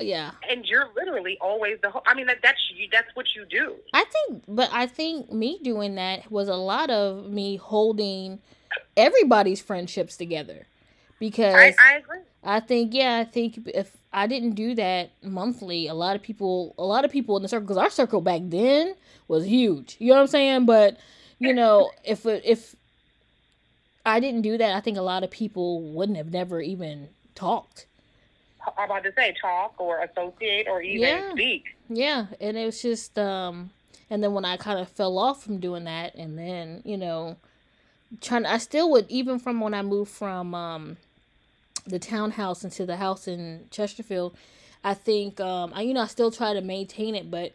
[0.00, 0.32] Yeah.
[0.48, 2.04] And you're literally always the host.
[2.08, 2.88] I mean, that, that's you.
[2.90, 3.76] That's what you do.
[3.92, 8.40] I think, but I think me doing that was a lot of me holding
[8.96, 10.66] everybody's friendships together
[11.20, 12.20] because I, I agree.
[12.42, 16.74] I think yeah, I think if I didn't do that monthly, a lot of people,
[16.78, 18.94] a lot of people in the circle, because our circle back then
[19.28, 19.96] was huge.
[19.98, 20.66] You know what I'm saying?
[20.66, 20.98] But
[21.40, 22.76] you know, if if
[24.06, 27.86] I didn't do that, I think a lot of people wouldn't have never even talked.
[28.78, 31.32] I'm about to say talk or associate or even Yeah.
[31.32, 31.64] speak.
[31.88, 33.70] Yeah, and it was just um
[34.10, 37.36] and then when I kind of fell off from doing that and then, you know,
[38.20, 40.96] trying I still would even from when I moved from um
[41.86, 44.36] the townhouse into the house in Chesterfield,
[44.82, 47.52] I think um I you know, I still try to maintain it, but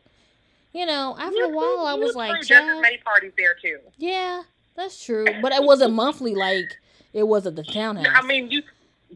[0.73, 3.79] you know, after You a while I was you like, just many parties there too.
[3.97, 4.43] yeah,
[4.75, 5.25] that's true.
[5.41, 6.77] But it wasn't monthly like
[7.13, 8.05] it was at the townhouse.
[8.13, 8.61] I mean, you,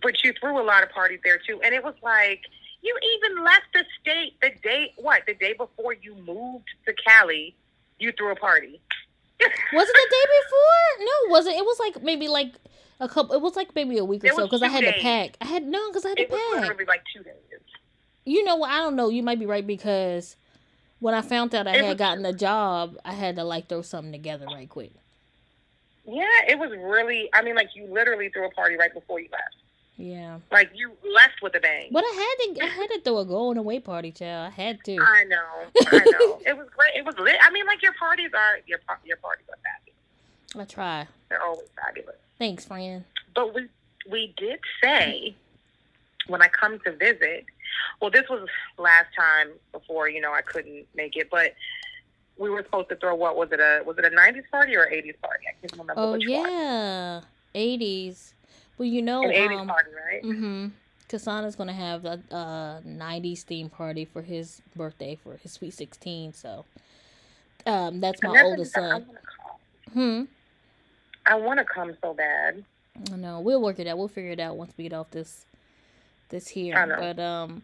[0.01, 2.41] but you threw a lot of parties there too, and it was like
[2.81, 7.55] you even left the state the day what the day before you moved to Cali.
[7.99, 8.81] You threw a party.
[9.73, 11.05] Was it the day before?
[11.05, 11.55] No, it wasn't.
[11.57, 12.53] It was like maybe like
[12.99, 13.35] a couple.
[13.35, 14.95] It was like maybe a week or It so because I had days.
[14.95, 15.37] to pack.
[15.41, 16.61] I had no, because I had It to was pack.
[16.61, 17.33] literally like two days.
[18.25, 18.69] You know what?
[18.69, 19.09] I don't know.
[19.09, 20.35] You might be right because
[20.99, 23.67] when I found out I It had was- gotten a job, I had to like
[23.67, 24.91] throw something together right quick.
[26.05, 27.29] Yeah, it was really.
[27.33, 29.55] I mean, like you literally threw a party right before you left.
[29.95, 31.89] Yeah, Like you left with a bang.
[31.91, 32.63] but I had to.
[32.63, 34.51] I had to throw a going away party, child.
[34.51, 34.97] I had to.
[34.99, 35.37] I know,
[35.87, 36.39] I know.
[36.45, 36.95] it was great.
[36.95, 37.35] It was lit.
[37.41, 39.92] I mean, like your parties are your your parties are fabulous.
[40.55, 41.07] I try.
[41.29, 42.15] They're always fabulous.
[42.37, 43.03] Thanks, friend.
[43.35, 43.67] But we
[44.09, 45.35] we did say
[46.27, 47.45] when I come to visit.
[48.01, 51.53] Well, this was last time before you know I couldn't make it, but
[52.37, 54.85] we were supposed to throw what was it a was it a '90s party or
[54.87, 55.45] '80s party?
[55.49, 56.51] I can't remember Oh which one.
[56.51, 57.21] yeah,
[57.55, 58.33] eighties.
[58.77, 60.23] Well, you know, An '80s um, party, right?
[60.23, 60.67] Mm-hmm.
[61.09, 66.33] Kasana's gonna have a, a '90s theme party for his birthday for his sweet sixteen.
[66.33, 66.65] So,
[67.65, 69.05] um, that's my oldest son.
[69.93, 70.23] Hmm.
[71.25, 72.63] I want to come so bad.
[73.11, 73.39] I know.
[73.39, 73.97] We'll work it out.
[73.97, 75.45] We'll figure it out once we get off this,
[76.29, 76.75] this here.
[76.75, 76.95] I know.
[76.99, 77.63] But um,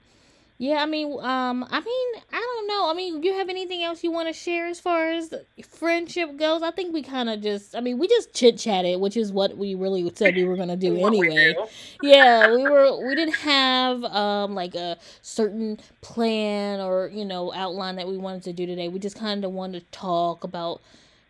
[0.57, 0.77] yeah.
[0.81, 2.89] I mean, um, I mean, I don't know.
[2.89, 5.33] I mean, you have anything else you want to share as far as
[5.69, 6.63] friendship goes?
[6.63, 7.75] I think we kind of just.
[7.75, 10.75] I mean, we just chit chatted, which is what we really said we were gonna
[10.77, 11.53] do What we anyway.
[11.53, 11.65] do.
[12.01, 17.97] yeah we were we didn't have um like a certain plan or you know outline
[17.97, 20.81] that we wanted to do today we just kind of wanted to talk about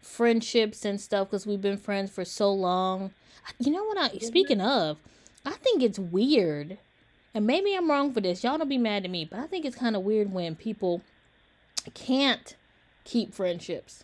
[0.02, 3.12] friendships and stuff because we've been friends for so long
[3.60, 4.98] you know what i speaking of
[5.46, 6.78] i think it's weird
[7.34, 9.66] and maybe i'm wrong for this y'all don't be mad at me but i think
[9.66, 11.02] it's kind of weird when people
[11.94, 12.56] can't
[13.04, 14.04] keep friendships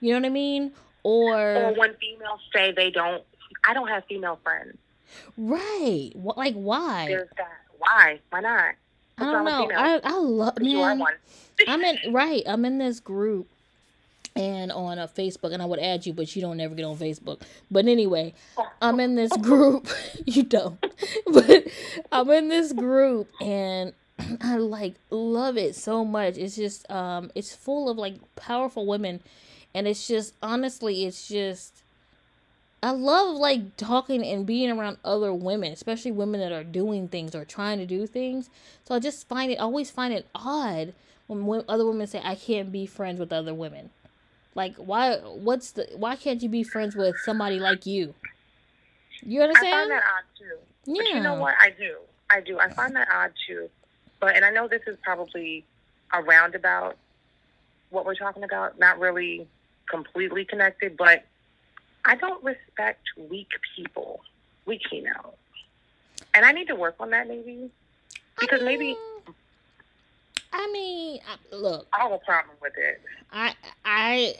[0.00, 3.22] you know what i mean Or or when females say they don't,
[3.64, 4.76] I don't have female friends.
[5.36, 7.48] right Wh- like why There's that.
[7.78, 8.18] Why?
[8.30, 8.74] Why not?
[9.18, 9.70] I don't know.
[9.74, 10.98] I I love But you are man.
[10.98, 11.14] one.
[11.68, 12.42] I'm in right.
[12.46, 13.48] I'm in this group
[14.36, 16.96] and on a Facebook, and I would add you, but you don't ever get on
[16.96, 17.40] Facebook.
[17.70, 18.34] But anyway,
[18.80, 19.88] I'm in this group.
[20.26, 20.78] you don't,
[21.32, 21.66] but
[22.12, 23.92] I'm in this group, and
[24.40, 26.36] I like love it so much.
[26.36, 29.20] It's just um, it's full of like powerful women,
[29.74, 31.82] and it's just honestly, it's just.
[32.82, 37.34] I love like talking and being around other women, especially women that are doing things
[37.34, 38.48] or trying to do things.
[38.84, 40.92] So I just find it always find it odd
[41.26, 43.90] when other women say I can't be friends with other women.
[44.56, 48.14] Like why what's the why can't you be friends with somebody like you?
[49.20, 49.74] You understand?
[49.74, 50.56] I find that odd too.
[50.86, 51.02] yeah.
[51.02, 51.54] But you know what?
[51.60, 51.96] I do.
[52.30, 52.58] I do.
[52.58, 53.68] I find that odd too.
[54.18, 55.66] But and I know this is probably
[56.12, 56.96] a roundabout
[57.90, 59.46] what we're talking about, not really
[59.90, 61.24] completely connected, but
[62.06, 64.20] I don't respect weak people,
[64.64, 65.34] weak females.
[66.34, 67.70] And I need to work on that maybe.
[68.40, 68.96] Because maybe
[70.58, 71.20] I mean,
[71.52, 73.00] look, I have a problem with it.
[73.30, 74.34] I I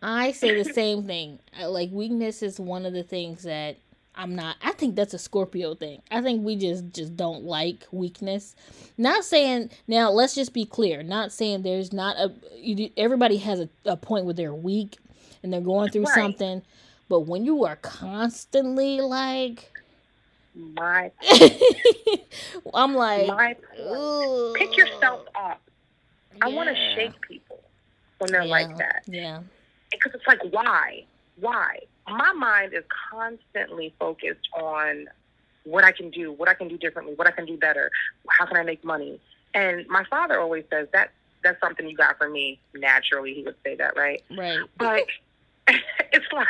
[0.00, 1.40] I say the same thing.
[1.60, 3.76] Like weakness is one of the things that
[4.14, 4.56] I'm not.
[4.62, 6.00] I think that's a Scorpio thing.
[6.10, 8.54] I think we just just don't like weakness.
[8.96, 10.10] Not saying now.
[10.12, 11.02] Let's just be clear.
[11.02, 12.32] Not saying there's not a.
[12.56, 14.98] You, everybody has a, a point where they're weak
[15.42, 16.14] and they're going through Right.
[16.14, 16.62] something.
[17.08, 19.72] But when you are constantly like,
[20.54, 21.10] My
[22.74, 23.56] I'm like, my.
[24.56, 25.60] Pick yourself up.
[26.42, 27.60] I want to shake people
[28.18, 29.02] when they're yeah, like that.
[29.06, 29.40] Yeah.
[29.90, 31.04] because it's like why
[31.40, 35.06] why my mind is constantly focused on
[35.64, 37.90] what i can do what i can do differently what i can do better
[38.28, 39.20] how can i make money
[39.54, 41.10] and my father always says that
[41.42, 44.58] that's something you got from me naturally he would say that right Right.
[44.78, 45.04] but
[45.68, 46.48] it's like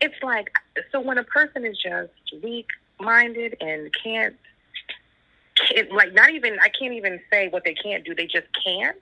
[0.00, 0.50] it's like
[0.92, 2.66] so when a person is just weak
[3.00, 4.36] minded and can't
[5.56, 8.14] can't, like not even I can't even say what they can't do.
[8.14, 8.96] They just can't.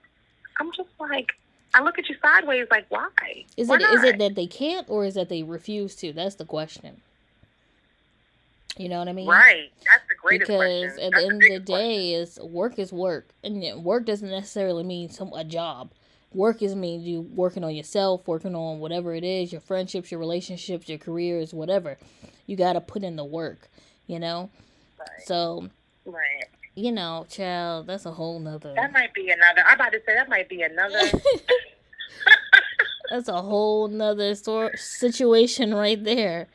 [0.59, 1.31] I'm just like
[1.73, 3.09] I look at you sideways, like why?
[3.57, 4.05] Is Why it is not?
[4.05, 6.13] it that they can't or is that they refuse to?
[6.13, 7.01] That's the question.
[8.77, 9.27] You know what I mean?
[9.27, 9.71] Right.
[9.85, 11.03] That's the greatest because question.
[11.05, 11.89] at That's the end of the biggest question.
[11.89, 15.91] day is work is work and work doesn't necessarily mean some a job
[16.35, 20.19] work is mean you working on yourself working on whatever it is your friendships your
[20.19, 21.97] relationships your careers whatever
[22.47, 23.69] you got to put in the work
[24.07, 24.49] you know
[24.99, 25.09] Right.
[25.25, 25.69] so
[26.05, 26.45] right.
[26.75, 29.63] you know child that's a whole nother That might be another.
[29.67, 30.99] I'm about to say that might be another.
[33.09, 36.47] that's a whole nother sort situation right there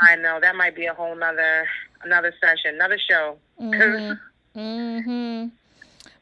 [0.00, 1.66] I know that might be a whole nother
[2.02, 3.36] another session, another show.
[3.60, 4.18] Mhm.
[4.56, 5.50] Mhm.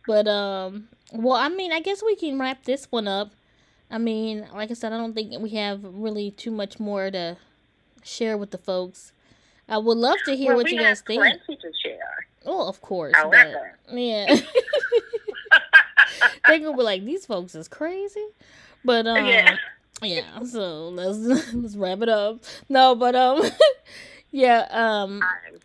[0.06, 3.32] But um, well, I mean, I guess we can wrap this one up.
[3.90, 7.36] I mean, like I said, I don't think we have really too much more to
[8.02, 9.12] share with the folks.
[9.68, 11.22] I would love to hear well, what you guys think.
[11.22, 12.26] To share.
[12.46, 13.14] Oh, of course.
[13.14, 13.78] However.
[13.86, 14.36] but, yeah.
[16.48, 18.24] they gonna be like, these folks is crazy.
[18.84, 19.56] But um, Yeah.
[20.02, 20.42] yeah.
[20.44, 21.18] So let's
[21.54, 22.40] let's wrap it up.
[22.68, 23.42] No, but um,
[24.30, 24.66] yeah.
[24.70, 25.60] Um, I'm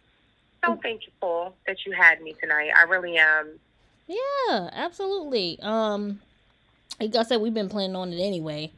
[0.64, 2.72] so thankful that you had me tonight.
[2.78, 3.60] I really am.
[4.08, 5.60] Yeah, absolutely.
[5.62, 6.20] Um,
[6.99, 8.72] like I said, we've been planning on it anyway.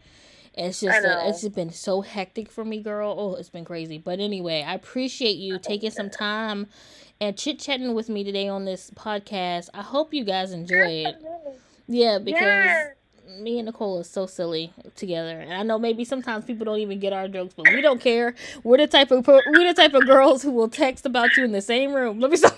[0.56, 3.16] It's just it's just been so hectic for me, girl.
[3.18, 3.98] Oh, it's been crazy.
[3.98, 6.68] But anyway, I appreciate you taking some time
[7.22, 9.70] and chit chatting with me today on this podcast.
[9.74, 11.16] I hope you guys enjoy it.
[11.88, 12.96] Yeah, because Yes.
[13.40, 17.00] me and Nicole are so silly together, and I know maybe sometimes people don't even
[17.00, 18.36] get our jokes, but we don't care.
[18.64, 21.52] We're the type of we're the type of girls who will text about you in
[21.52, 22.20] the same room.
[22.20, 22.58] Let me stop.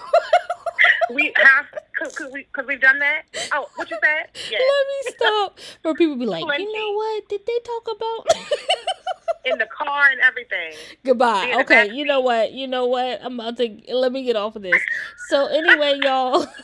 [1.14, 1.66] we have
[2.10, 3.24] because we, cause we've done that.
[3.54, 4.30] Oh, what you said?
[4.52, 4.58] Yeah.
[4.60, 5.60] Let me stop.
[5.84, 6.64] Where people be like, Plenty.
[6.64, 7.30] you know what?
[7.30, 8.28] Did they talk about?
[9.46, 10.74] In the car and everything.
[11.04, 11.54] Goodbye.
[11.62, 12.52] Okay, you know what?
[12.52, 13.20] You know what?
[13.24, 14.80] I'm about to let me get off of this.
[15.30, 16.46] So anyway, y'all.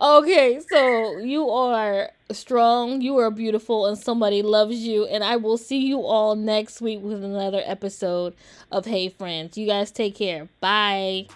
[0.00, 5.06] okay, so you are strong, you are beautiful, and somebody loves you.
[5.06, 8.34] And I will see you all next week with another episode
[8.70, 9.56] of Hey Friends.
[9.56, 10.48] You guys take care.
[10.60, 11.26] Bye.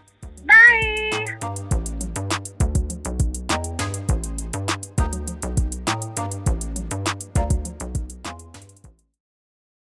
[0.44, 1.76] Bye.